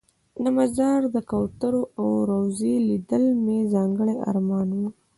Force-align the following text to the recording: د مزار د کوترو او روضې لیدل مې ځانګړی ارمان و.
د 0.43 0.45
مزار 0.57 1.01
د 1.15 1.17
کوترو 1.29 1.81
او 1.99 2.07
روضې 2.29 2.75
لیدل 2.87 3.25
مې 3.43 3.59
ځانګړی 3.73 4.15
ارمان 4.29 4.67
و. 4.73 4.79